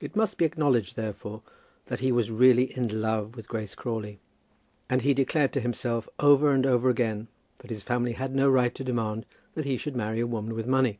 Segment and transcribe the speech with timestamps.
[0.00, 1.42] It must be acknowledged, therefore,
[1.88, 4.18] that he was really in love with Grace Crawley;
[4.88, 7.28] and he declared to himself, over and over again,
[7.58, 10.66] that his family had no right to demand that he should marry a woman with
[10.66, 10.98] money.